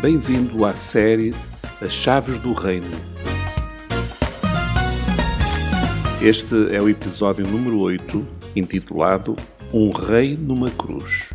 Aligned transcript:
Bem-vindo 0.00 0.64
à 0.64 0.76
série 0.76 1.34
As 1.82 1.92
Chaves 1.92 2.38
do 2.38 2.52
Reino. 2.52 2.86
Este 6.22 6.72
é 6.72 6.80
o 6.80 6.88
episódio 6.88 7.44
número 7.44 7.80
8, 7.80 8.24
intitulado 8.54 9.34
Um 9.74 9.90
Rei 9.90 10.36
numa 10.36 10.70
Cruz. 10.70 11.30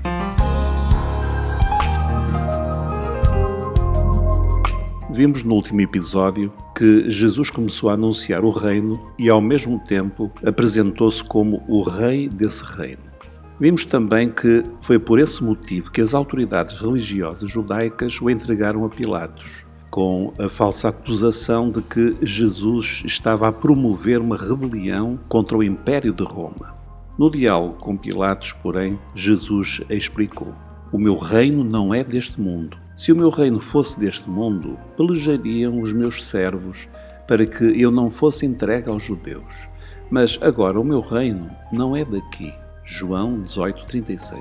Vimos 5.12 5.44
no 5.44 5.56
último 5.56 5.82
episódio 5.82 6.54
que 6.74 7.12
Jesus 7.12 7.50
começou 7.50 7.90
a 7.90 7.96
anunciar 7.96 8.46
o 8.46 8.50
reino 8.50 9.12
e, 9.20 9.30
ao 9.30 9.42
mesmo 9.42 9.78
tempo, 9.80 10.32
apresentou-se 10.46 11.22
como 11.22 11.62
o 11.68 11.84
rei 11.84 12.30
desse 12.30 12.64
reino. 12.64 13.13
Vimos 13.60 13.86
também 13.86 14.30
que 14.30 14.64
foi 14.82 14.98
por 14.98 15.20
esse 15.20 15.44
motivo 15.44 15.92
que 15.92 16.02
as 16.02 16.14
autoridades 16.14 16.80
religiosas 16.80 17.50
judaicas 17.50 18.20
o 18.20 18.30
entregaram 18.30 18.84
a 18.84 18.90
Pilatos, 18.90 19.66
com 19.92 20.34
a 20.40 20.50
falsa 20.50 20.90
acusação 20.90 21.70
de 21.70 21.82
que 21.84 22.16
Jesus 22.22 23.04
estava 23.06 23.48
a 23.48 23.52
promover 23.52 24.20
uma 24.20 24.36
rebelião 24.36 25.20
contra 25.30 25.56
o 25.56 25.64
Império 25.64 26.12
de 26.12 26.24
Roma. 26.24 26.76
No 27.18 27.30
diálogo 27.30 27.76
com 27.76 27.96
Pilatos, 27.96 28.54
porém, 28.54 29.00
Jesus 29.14 29.82
explicou: 29.88 30.54
O 30.92 30.98
meu 30.98 31.16
reino 31.16 31.64
não 31.64 31.94
é 31.94 32.04
deste 32.04 32.42
mundo. 32.42 32.76
Se 32.96 33.12
o 33.12 33.16
meu 33.16 33.30
reino 33.30 33.60
fosse 33.60 34.00
deste 34.00 34.28
mundo, 34.28 34.80
pelejariam 34.98 35.80
os 35.80 35.94
meus 35.94 36.26
servos 36.26 36.90
para 37.28 37.46
que 37.46 37.80
eu 37.80 37.92
não 37.92 38.10
fosse 38.10 38.48
entregue 38.48 38.90
aos 38.90 39.04
judeus. 39.04 39.70
Mas 40.10 40.40
agora 40.42 40.80
o 40.80 40.84
meu 40.84 41.02
reino 41.02 41.50
não 41.72 41.96
é 41.96 42.04
daqui. 42.04 42.52
João 42.84 43.42
18:36. 43.42 44.38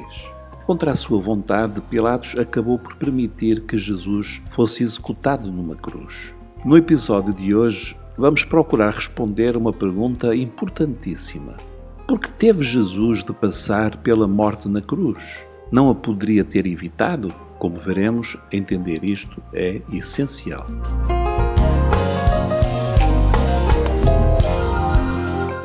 Contra 0.66 0.92
a 0.92 0.96
sua 0.96 1.20
vontade, 1.20 1.80
Pilatos 1.82 2.36
acabou 2.38 2.78
por 2.78 2.96
permitir 2.96 3.62
que 3.62 3.76
Jesus 3.76 4.40
fosse 4.46 4.82
executado 4.82 5.50
numa 5.50 5.74
cruz. 5.74 6.34
No 6.64 6.76
episódio 6.76 7.34
de 7.34 7.54
hoje, 7.54 7.96
vamos 8.16 8.44
procurar 8.44 8.94
responder 8.94 9.56
uma 9.56 9.72
pergunta 9.72 10.34
importantíssima. 10.34 11.56
Por 12.06 12.20
que 12.20 12.30
teve 12.30 12.62
Jesus 12.62 13.24
de 13.24 13.32
passar 13.32 13.96
pela 13.96 14.28
morte 14.28 14.68
na 14.68 14.80
cruz? 14.80 15.40
Não 15.70 15.88
a 15.90 15.94
poderia 15.94 16.44
ter 16.44 16.66
evitado? 16.66 17.34
Como 17.58 17.76
veremos, 17.76 18.36
entender 18.52 19.04
isto 19.04 19.42
é 19.52 19.80
essencial. 19.92 20.66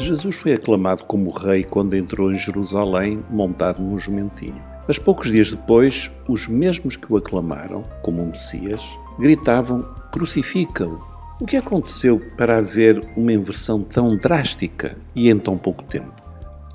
Jesus 0.08 0.38
foi 0.38 0.54
aclamado 0.54 1.04
como 1.04 1.30
rei 1.30 1.64
quando 1.64 1.96
entrou 1.96 2.32
em 2.32 2.38
Jerusalém 2.38 3.24
montado 3.30 3.82
num 3.82 4.00
jumentinho. 4.00 4.64
Mas 4.88 4.98
poucos 4.98 5.30
dias 5.30 5.52
depois, 5.52 6.10
os 6.28 6.48
mesmos 6.48 6.96
que 6.96 7.12
o 7.12 7.18
aclamaram 7.18 7.84
como 8.02 8.26
Messias 8.26 8.82
gritavam: 9.20 9.86
Crucifica-o! 10.12 11.02
O 11.40 11.46
que 11.46 11.58
aconteceu 11.58 12.22
para 12.38 12.58
haver 12.58 13.06
uma 13.16 13.34
inversão 13.34 13.84
tão 13.84 14.16
drástica 14.16 14.98
e 15.14 15.30
em 15.30 15.38
tão 15.38 15.58
pouco 15.58 15.84
tempo? 15.84 16.14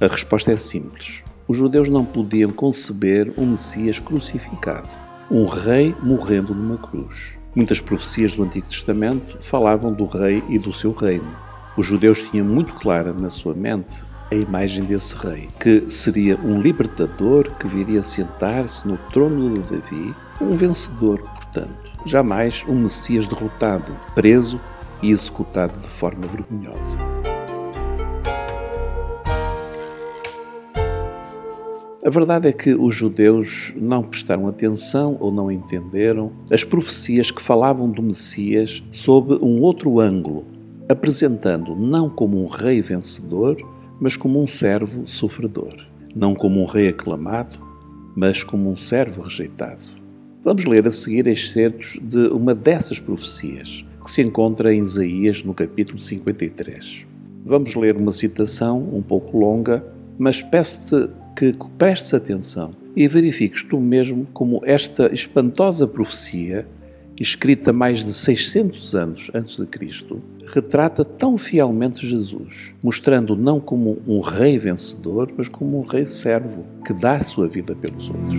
A 0.01 0.07
resposta 0.07 0.53
é 0.53 0.57
simples. 0.57 1.25
Os 1.49 1.57
judeus 1.57 1.89
não 1.89 2.05
podiam 2.05 2.53
conceber 2.53 3.33
um 3.37 3.47
Messias 3.47 3.99
crucificado 3.99 5.03
um 5.33 5.47
rei 5.47 5.97
morrendo 6.03 6.55
numa 6.55 6.77
cruz. 6.77 7.39
Muitas 7.55 7.81
profecias 7.81 8.37
do 8.37 8.43
Antigo 8.43 8.67
Testamento 8.67 9.39
falavam 9.41 9.91
do 9.91 10.05
rei 10.05 10.43
e 10.51 10.59
do 10.59 10.75
seu 10.75 10.93
reino. 10.93 11.35
Os 11.75 11.87
judeus 11.87 12.21
tinham 12.21 12.45
muito 12.45 12.75
clara 12.75 13.15
na 13.15 13.31
sua 13.31 13.55
mente 13.55 14.05
a 14.31 14.35
imagem 14.35 14.85
desse 14.85 15.15
rei, 15.17 15.49
que 15.59 15.89
seria 15.89 16.37
um 16.37 16.61
libertador 16.61 17.51
que 17.59 17.67
viria 17.67 18.03
sentar-se 18.03 18.87
no 18.87 18.99
trono 19.11 19.55
de 19.55 19.61
Davi, 19.63 20.15
um 20.39 20.53
vencedor, 20.53 21.19
portanto, 21.19 21.91
jamais 22.05 22.63
um 22.69 22.75
Messias 22.75 23.27
derrotado, 23.27 23.97
preso 24.15 24.61
e 25.03 25.11
executado 25.11 25.79
de 25.81 25.89
forma 25.89 26.27
vergonhosa. 26.27 26.99
A 32.05 32.11
verdade 32.11 32.49
é 32.49 32.53
que 32.53 32.75
os 32.75 32.95
judeus 32.95 33.73
não 33.77 34.03
prestaram 34.03 34.49
atenção 34.49 35.17
ou 35.21 35.31
não 35.31 35.51
entenderam 35.51 36.33
as 36.51 36.65
profecias 36.65 37.31
que 37.31 37.41
falavam 37.41 37.89
do 37.89 38.03
Messias 38.03 38.83
sob 38.91 39.39
um 39.41 39.61
outro 39.63 40.01
ângulo, 40.01 40.45
apresentando 40.89 41.75
não 41.75 42.09
como 42.09 42.43
um 42.43 42.49
rei 42.49 42.83
vencedor, 42.83 43.57
mas 44.01 44.17
como 44.17 44.43
um 44.43 44.47
servo 44.47 45.07
sofredor, 45.07 45.75
não 46.15 46.35
como 46.35 46.61
um 46.61 46.65
rei 46.65 46.89
aclamado, 46.89 47.59
mas 48.17 48.43
como 48.43 48.71
um 48.71 48.77
servo 48.77 49.23
rejeitado. 49.23 49.85
Vamos 50.45 50.65
ler 50.65 50.87
a 50.87 50.91
seguir 50.91 51.27
excertos 51.29 51.99
de 52.03 52.27
uma 52.29 52.55
dessas 52.55 52.99
profecias, 52.99 53.85
que 54.03 54.11
se 54.11 54.23
encontra 54.23 54.75
em 54.75 54.83
Isaías 54.83 55.45
no 55.45 55.55
capítulo 55.55 56.01
53. 56.01 57.07
Vamos 57.45 57.75
ler 57.75 57.97
uma 57.97 58.13
citação 58.13 58.89
um 58.93 59.03
pouco 59.03 59.39
longa, 59.39 59.85
mas 60.19 60.43
peço-te 60.43 61.11
que 61.37 61.55
prestes 61.79 62.13
atenção 62.13 62.73
e 62.95 63.09
verifiques 63.09 63.63
tu 63.63 63.81
mesmo 63.81 64.27
como 64.33 64.61
esta 64.65 65.13
espantosa 65.13 65.87
profecia, 65.87 66.67
escrita 67.23 67.73
mais 67.73 68.05
de 68.05 68.13
600 68.13 68.97
anos 68.97 69.31
antes 69.33 69.57
de 69.57 69.65
Cristo, 69.65 70.21
retrata 70.53 71.05
tão 71.05 71.39
fielmente 71.39 72.05
Jesus, 72.05 72.75
mostrando 72.83 73.37
não 73.37 73.61
como 73.61 74.03
um 74.09 74.19
rei 74.19 74.59
vencedor, 74.59 75.33
mas 75.37 75.47
como 75.47 75.79
um 75.79 75.87
rei 75.87 76.05
servo 76.05 76.65
que 76.85 76.93
dá 76.93 77.17
a 77.17 77.23
sua 77.25 77.47
vida 77.49 77.77
pelos 77.77 78.11
outros. 78.11 78.35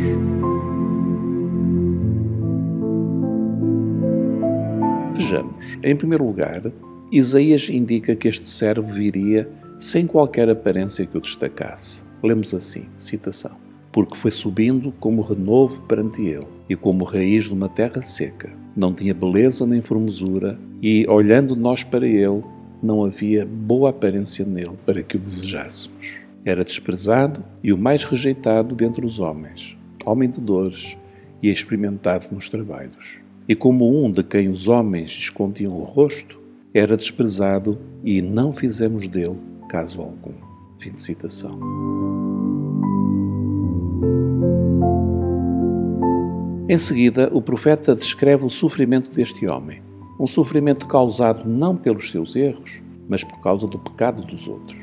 Vejamos, 5.13 5.77
em 5.81 5.95
primeiro 5.95 6.25
lugar, 6.25 6.63
Isaías 7.09 7.69
indica 7.69 8.15
que 8.15 8.27
este 8.27 8.45
servo 8.45 8.87
viria 8.87 9.49
sem 9.79 10.05
qualquer 10.05 10.49
aparência 10.49 11.05
que 11.05 11.17
o 11.17 11.21
destacasse. 11.21 12.03
Lemos 12.21 12.53
assim, 12.53 12.85
citação: 12.97 13.55
Porque 13.93 14.17
foi 14.17 14.31
subindo 14.31 14.91
como 14.99 15.21
renovo 15.21 15.79
perante 15.83 16.21
ele, 16.21 16.47
e 16.67 16.75
como 16.75 17.05
raiz 17.05 17.45
de 17.45 17.53
uma 17.53 17.69
terra 17.69 18.01
seca. 18.01 18.62
Não 18.75 18.93
tinha 18.93 19.13
beleza 19.13 19.65
nem 19.67 19.81
formosura, 19.81 20.57
e, 20.81 21.05
olhando 21.07 21.55
nós 21.55 21.83
para 21.83 22.07
ele, 22.07 22.43
não 22.81 23.05
havia 23.05 23.45
boa 23.45 23.91
aparência 23.91 24.45
nele 24.45 24.77
para 24.85 25.01
que 25.01 25.15
o 25.15 25.19
desejássemos. 25.19 26.21
Era 26.43 26.63
desprezado 26.63 27.43
e 27.63 27.71
o 27.71 27.77
mais 27.77 28.03
rejeitado 28.03 28.75
dentre 28.75 29.05
os 29.05 29.19
homens, 29.19 29.77
homem 30.05 30.29
de 30.29 30.41
dores 30.41 30.97
e 31.41 31.49
experimentado 31.49 32.27
nos 32.31 32.49
trabalhos. 32.49 33.19
E 33.47 33.55
como 33.55 34.03
um 34.03 34.11
de 34.11 34.23
quem 34.23 34.49
os 34.49 34.67
homens 34.67 35.11
escondiam 35.11 35.73
o 35.73 35.83
rosto, 35.83 36.41
era 36.73 36.97
desprezado 36.97 37.79
e 38.03 38.21
não 38.21 38.51
fizemos 38.51 39.07
dele 39.07 39.39
caso 39.69 40.01
algum. 40.01 40.33
Fim 40.77 40.91
de 40.91 40.99
citação. 40.99 42.42
Em 46.69 46.77
seguida, 46.77 47.29
o 47.33 47.41
profeta 47.41 47.93
descreve 47.93 48.45
o 48.45 48.49
sofrimento 48.49 49.11
deste 49.11 49.45
homem. 49.45 49.81
Um 50.17 50.25
sofrimento 50.25 50.87
causado 50.87 51.47
não 51.47 51.75
pelos 51.75 52.09
seus 52.09 52.37
erros, 52.37 52.81
mas 53.09 53.21
por 53.21 53.41
causa 53.41 53.67
do 53.67 53.77
pecado 53.77 54.25
dos 54.25 54.47
outros. 54.47 54.79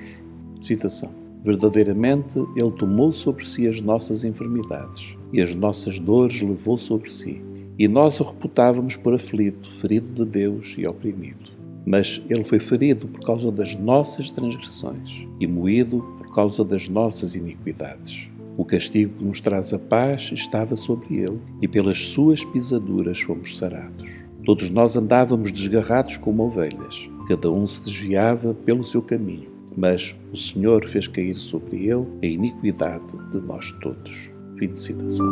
Citação. 0.60 1.10
Verdadeiramente, 1.42 2.38
Ele 2.54 2.70
tomou 2.72 3.10
sobre 3.12 3.46
si 3.46 3.66
as 3.66 3.80
nossas 3.80 4.24
enfermidades 4.24 5.16
e 5.32 5.40
as 5.40 5.54
nossas 5.54 5.98
dores 5.98 6.42
levou 6.42 6.76
sobre 6.76 7.10
si. 7.10 7.40
E 7.78 7.88
nós 7.88 8.20
o 8.20 8.24
reputávamos 8.24 8.96
por 8.96 9.14
aflito, 9.14 9.72
ferido 9.72 10.12
de 10.22 10.30
Deus 10.30 10.74
e 10.76 10.86
oprimido. 10.86 11.50
Mas 11.86 12.20
Ele 12.28 12.44
foi 12.44 12.60
ferido 12.60 13.08
por 13.08 13.24
causa 13.24 13.50
das 13.50 13.74
nossas 13.74 14.30
transgressões 14.30 15.26
e 15.40 15.46
moído 15.46 16.02
por 16.18 16.30
causa 16.34 16.62
das 16.62 16.90
nossas 16.90 17.34
iniquidades. 17.34 18.28
O 18.60 18.64
castigo 18.66 19.14
que 19.16 19.24
nos 19.24 19.40
traz 19.40 19.72
a 19.72 19.78
paz 19.78 20.32
estava 20.34 20.76
sobre 20.76 21.16
ele, 21.16 21.40
e 21.62 21.66
pelas 21.66 22.08
suas 22.08 22.44
pisaduras 22.44 23.18
fomos 23.18 23.56
sarados. 23.56 24.10
Todos 24.44 24.68
nós 24.68 24.98
andávamos 24.98 25.50
desgarrados 25.50 26.18
como 26.18 26.42
ovelhas, 26.42 27.08
cada 27.26 27.50
um 27.50 27.66
se 27.66 27.82
desviava 27.82 28.52
pelo 28.52 28.84
seu 28.84 29.00
caminho, 29.00 29.50
mas 29.78 30.14
o 30.30 30.36
Senhor 30.36 30.86
fez 30.90 31.08
cair 31.08 31.36
sobre 31.36 31.86
ele 31.86 32.06
a 32.22 32.26
iniquidade 32.26 33.16
de 33.32 33.40
nós 33.40 33.72
todos. 33.80 34.30
Fim 34.58 34.68
de 34.68 34.78
citação. 34.78 35.26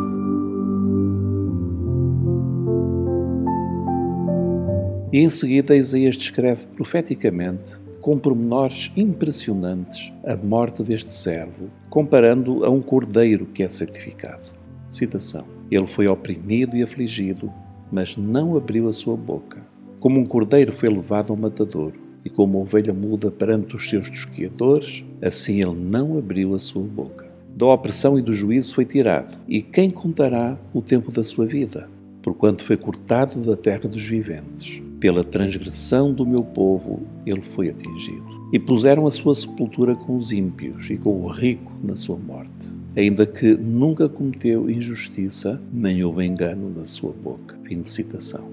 E 5.13 5.19
em 5.19 5.29
seguida 5.29 5.77
Isaías 5.77 6.17
descreve 6.17 6.67
profeticamente 6.69 7.79
com 8.09 8.17
pormenores 8.17 8.91
impressionantes 8.97 10.11
a 10.25 10.35
morte 10.35 10.83
deste 10.83 11.11
servo, 11.11 11.69
comparando 11.91 12.65
a 12.65 12.71
um 12.71 12.81
cordeiro 12.81 13.45
que 13.45 13.63
é 13.63 13.69
sacrificado. 13.69 14.49
Citação: 14.89 15.45
Ele 15.71 15.87
foi 15.87 16.09
oprimido 16.09 16.75
e 16.75 16.83
afligido, 16.83 17.53
mas 17.93 18.17
não 18.17 18.57
abriu 18.57 18.89
a 18.89 18.95
sua 18.95 19.15
boca. 19.15 19.61
Como 20.01 20.19
um 20.19 20.25
cordeiro 20.25 20.73
foi 20.73 20.89
levado 20.89 21.35
ao 21.35 21.37
matador, 21.37 21.93
e 22.25 22.31
como 22.31 22.63
ovelha 22.63 22.95
muda 22.95 23.31
perante 23.31 23.77
os 23.77 23.91
seus 23.91 24.09
tosquiadores, 24.09 25.05
assim 25.21 25.61
ele 25.61 25.79
não 25.79 26.17
abriu 26.17 26.55
a 26.55 26.59
sua 26.59 26.85
boca. 26.85 27.31
Da 27.55 27.67
opressão 27.67 28.19
e 28.19 28.23
do 28.23 28.33
juízo 28.33 28.75
foi 28.75 28.87
tirado, 28.87 29.37
e 29.47 29.61
quem 29.61 29.91
contará 29.91 30.59
o 30.73 30.81
tempo 30.81 31.13
da 31.13 31.23
sua 31.23 31.45
vida? 31.45 31.91
porquanto 32.29 32.63
foi 32.63 32.77
cortado 32.77 33.41
da 33.41 33.57
terra 33.57 33.89
dos 33.89 34.03
viventes. 34.03 34.83
Pela 35.01 35.23
transgressão 35.23 36.13
do 36.13 36.27
meu 36.27 36.43
povo 36.43 37.03
ele 37.25 37.43
foi 37.43 37.69
atingido. 37.69 38.39
E 38.53 38.59
puseram 38.59 39.07
a 39.07 39.11
sua 39.11 39.35
sepultura 39.35 39.95
com 39.95 40.17
os 40.17 40.33
ímpios 40.33 40.91
e 40.91 40.97
com 40.97 41.21
o 41.21 41.29
rico 41.29 41.73
na 41.85 41.95
sua 41.95 42.17
morte, 42.17 42.67
ainda 42.97 43.27
que 43.27 43.55
nunca 43.55 44.09
cometeu 44.09 44.71
injustiça, 44.71 45.61
nem 45.73 46.03
houve 46.03 46.25
engano 46.25 46.71
na 46.75 46.85
sua 46.85 47.13
boca. 47.13 47.59
Fim 47.65 47.83
de 47.83 47.89
citação. 47.91 48.49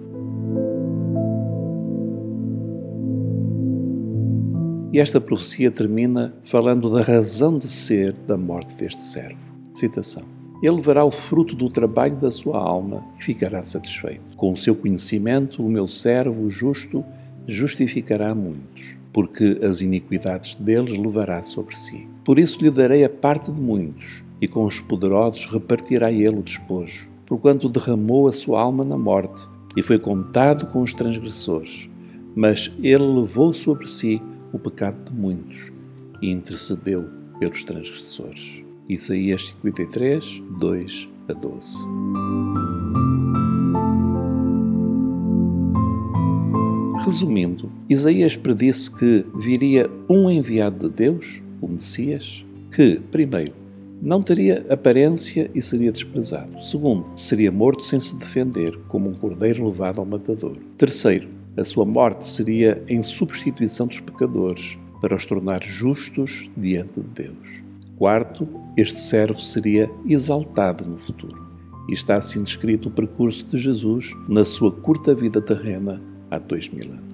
E 4.91 4.99
esta 4.99 5.19
profecia 5.19 5.71
termina 5.71 6.33
falando 6.41 6.89
da 6.89 7.01
razão 7.01 7.57
de 7.57 7.67
ser 7.67 8.13
da 8.27 8.37
morte 8.37 8.75
deste 8.75 9.01
servo. 9.01 9.39
Citação. 9.73 10.34
Ele 10.61 10.81
verá 10.81 11.03
o 11.03 11.11
fruto 11.11 11.55
do 11.55 11.69
trabalho 11.69 12.15
da 12.15 12.31
sua 12.31 12.57
alma 12.57 13.03
e 13.19 13.23
ficará 13.23 13.61
satisfeito. 13.61 14.35
Com 14.35 14.53
o 14.53 14.57
seu 14.57 14.75
conhecimento, 14.75 15.65
o 15.65 15.69
meu 15.69 15.87
servo, 15.87 16.49
justo, 16.49 17.03
justificará 17.47 18.33
muitos, 18.33 18.97
porque 19.13 19.59
as 19.63 19.81
iniquidades 19.81 20.55
deles 20.55 20.97
levará 20.97 21.43
sobre 21.43 21.75
si. 21.75 22.07
Por 22.23 22.39
isso 22.39 22.59
lhe 22.61 22.71
darei 22.71 23.03
a 23.03 23.09
parte 23.09 23.51
de 23.51 23.61
muitos, 23.61 24.23
e 24.41 24.47
com 24.47 24.65
os 24.65 24.79
poderosos 24.79 25.45
repartirá 25.45 26.11
ele 26.11 26.39
o 26.39 26.43
despojo, 26.43 27.09
porquanto 27.25 27.69
derramou 27.69 28.27
a 28.27 28.33
sua 28.33 28.61
alma 28.61 28.83
na 28.83 28.97
morte 28.97 29.47
e 29.75 29.83
foi 29.83 29.99
contado 29.99 30.67
com 30.67 30.81
os 30.81 30.93
transgressores. 30.93 31.89
Mas 32.35 32.71
ele 32.81 33.03
levou 33.03 33.53
sobre 33.53 33.87
si 33.87 34.21
o 34.51 34.59
pecado 34.59 34.97
de 35.05 35.13
muitos 35.13 35.71
e 36.21 36.31
intercedeu 36.31 37.05
pelos 37.39 37.63
transgressores. 37.63 38.64
Isaías 38.87 39.55
53, 39.63 40.43
2 40.59 41.09
a 41.27 41.33
12. 41.33 41.77
Resumindo, 47.03 47.71
Isaías 47.89 48.37
predisse 48.37 48.91
que 48.91 49.25
viria 49.35 49.89
um 50.07 50.29
enviado 50.29 50.87
de 50.87 50.95
Deus, 50.95 51.41
o 51.59 51.67
Messias, 51.67 52.45
que, 52.71 52.99
primeiro, 53.11 53.53
não 54.01 54.21
teria 54.21 54.63
aparência 54.69 55.49
e 55.55 55.61
seria 55.63 55.91
desprezado. 55.91 56.63
Segundo, 56.63 57.07
seria 57.15 57.51
morto 57.51 57.83
sem 57.83 57.99
se 57.99 58.15
defender, 58.15 58.77
como 58.87 59.09
um 59.09 59.15
cordeiro 59.15 59.65
levado 59.65 59.99
ao 59.99 60.05
matador. 60.05 60.57
Terceiro, 60.77 61.27
a 61.57 61.63
sua 61.63 61.85
morte 61.85 62.25
seria 62.25 62.83
em 62.87 63.01
substituição 63.01 63.87
dos 63.87 63.99
pecadores, 63.99 64.77
para 65.01 65.15
os 65.15 65.25
tornar 65.25 65.63
justos 65.63 66.49
diante 66.55 67.01
de 67.01 67.07
Deus. 67.07 67.63
Quarto, 67.97 68.47
este 68.75 68.99
servo 68.99 69.39
seria 69.39 69.89
exaltado 70.05 70.85
no 70.85 70.99
futuro. 70.99 71.45
E 71.89 71.93
está 71.93 72.15
assim 72.15 72.41
descrito 72.41 72.89
o 72.89 72.91
percurso 72.91 73.45
de 73.45 73.57
Jesus 73.57 74.11
na 74.27 74.43
sua 74.43 74.71
curta 74.71 75.15
vida 75.15 75.41
terrena 75.41 76.01
há 76.29 76.37
dois 76.37 76.67
mil 76.69 76.91
anos. 76.91 77.05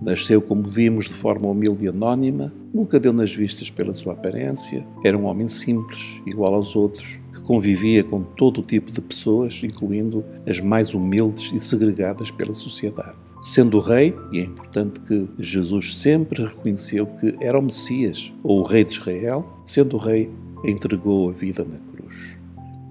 Nasceu, 0.00 0.40
como 0.40 0.62
vimos, 0.62 1.06
de 1.06 1.14
forma 1.14 1.48
humilde 1.48 1.86
e 1.86 1.88
anónima, 1.88 2.52
nunca 2.72 3.00
deu 3.00 3.12
nas 3.12 3.34
vistas 3.34 3.68
pela 3.68 3.92
sua 3.92 4.12
aparência, 4.12 4.86
era 5.02 5.18
um 5.18 5.24
homem 5.24 5.48
simples, 5.48 6.22
igual 6.24 6.54
aos 6.54 6.76
outros, 6.76 7.20
convivia 7.48 8.04
com 8.04 8.22
todo 8.22 8.60
o 8.60 8.62
tipo 8.62 8.92
de 8.92 9.00
pessoas, 9.00 9.62
incluindo 9.64 10.22
as 10.46 10.60
mais 10.60 10.92
humildes 10.92 11.50
e 11.54 11.58
segregadas 11.58 12.30
pela 12.30 12.52
sociedade. 12.52 13.16
Sendo 13.40 13.80
rei, 13.80 14.14
e 14.30 14.40
é 14.40 14.42
importante 14.42 15.00
que 15.00 15.26
Jesus 15.38 15.96
sempre 15.96 16.44
reconheceu 16.44 17.06
que 17.06 17.34
era 17.40 17.58
o 17.58 17.62
Messias, 17.62 18.30
ou 18.44 18.60
o 18.60 18.62
Rei 18.64 18.84
de 18.84 18.92
Israel, 18.92 19.48
sendo 19.64 19.96
rei, 19.96 20.30
entregou 20.62 21.30
a 21.30 21.32
vida 21.32 21.64
na 21.64 21.78
cruz. 21.78 22.38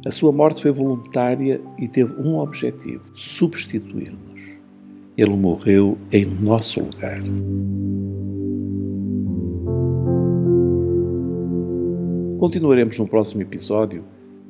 A 0.03 0.09
sua 0.09 0.31
morte 0.31 0.63
foi 0.63 0.71
voluntária 0.71 1.61
e 1.77 1.87
teve 1.87 2.19
um 2.19 2.39
objetivo: 2.39 3.03
substituir-nos. 3.13 4.57
Ele 5.15 5.37
morreu 5.37 5.99
em 6.11 6.25
nosso 6.25 6.79
lugar. 6.79 7.21
Continuaremos 12.39 12.97
no 12.97 13.07
próximo 13.07 13.43
episódio 13.43 14.03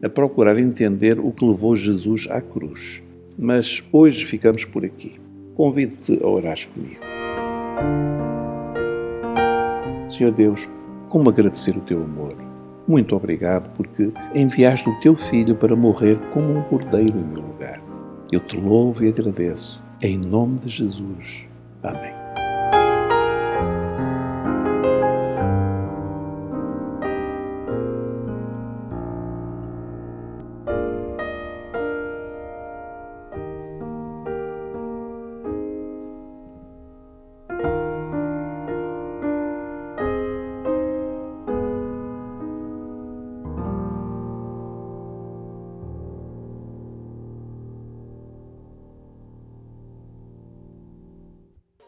a 0.03 0.09
procurar 0.09 0.57
entender 0.59 1.19
o 1.19 1.31
que 1.31 1.45
levou 1.45 1.75
Jesus 1.75 2.27
à 2.29 2.41
cruz. 2.41 3.03
Mas 3.37 3.83
hoje 3.91 4.25
ficamos 4.25 4.65
por 4.65 4.83
aqui 4.83 5.27
convido-te 5.57 6.23
a 6.23 6.27
orar 6.27 6.55
comigo. 6.69 7.01
Senhor 10.07 10.31
Deus, 10.31 10.69
como 11.09 11.29
agradecer 11.29 11.75
o 11.75 11.81
teu 11.81 12.03
amor. 12.03 12.35
Muito 12.87 13.15
obrigado 13.15 13.69
porque 13.73 14.13
enviaste 14.35 14.87
o 14.87 14.99
teu 14.99 15.15
filho 15.15 15.55
para 15.55 15.75
morrer 15.75 16.17
como 16.31 16.55
um 16.55 16.61
cordeiro 16.61 17.17
em 17.17 17.23
meu 17.23 17.41
lugar. 17.41 17.81
Eu 18.31 18.39
te 18.39 18.55
louvo 18.55 19.03
e 19.03 19.09
agradeço. 19.09 19.83
Em 20.01 20.17
nome 20.17 20.59
de 20.59 20.69
Jesus. 20.69 21.49
Amém. 21.83 22.26